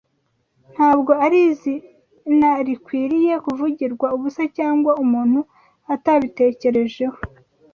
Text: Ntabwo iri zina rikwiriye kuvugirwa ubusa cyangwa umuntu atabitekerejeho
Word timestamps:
Ntabwo 0.73 1.11
iri 1.25 1.41
zina 1.59 2.51
rikwiriye 2.67 3.33
kuvugirwa 3.45 4.07
ubusa 4.15 4.43
cyangwa 4.57 4.91
umuntu 5.03 5.39
atabitekerejeho 5.93 7.17